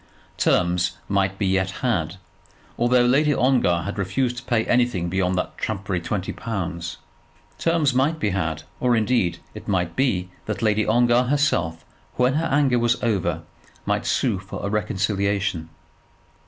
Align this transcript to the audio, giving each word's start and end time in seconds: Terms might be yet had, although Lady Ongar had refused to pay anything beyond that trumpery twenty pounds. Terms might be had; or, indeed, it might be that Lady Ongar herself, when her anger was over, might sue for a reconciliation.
Terms 0.37 0.93
might 1.07 1.37
be 1.37 1.45
yet 1.45 1.69
had, 1.85 2.15
although 2.75 3.05
Lady 3.05 3.35
Ongar 3.35 3.83
had 3.83 3.99
refused 3.99 4.37
to 4.37 4.43
pay 4.43 4.65
anything 4.65 5.09
beyond 5.09 5.37
that 5.37 5.55
trumpery 5.59 6.01
twenty 6.01 6.33
pounds. 6.33 6.97
Terms 7.59 7.93
might 7.93 8.17
be 8.17 8.31
had; 8.31 8.63
or, 8.79 8.95
indeed, 8.95 9.37
it 9.53 9.67
might 9.67 9.95
be 9.95 10.29
that 10.47 10.63
Lady 10.63 10.87
Ongar 10.87 11.25
herself, 11.25 11.85
when 12.15 12.33
her 12.33 12.47
anger 12.47 12.79
was 12.79 12.95
over, 13.03 13.43
might 13.85 14.07
sue 14.07 14.39
for 14.39 14.65
a 14.65 14.71
reconciliation. 14.71 15.69